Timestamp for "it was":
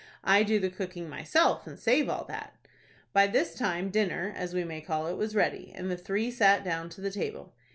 5.05-5.35